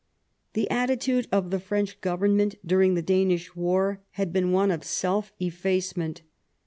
[0.53, 5.31] The attitude of the French Government during the Danish War had been one of self
[5.39, 6.23] efface ment.